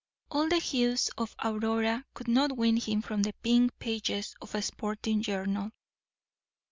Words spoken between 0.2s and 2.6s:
All the hues of Aurora could not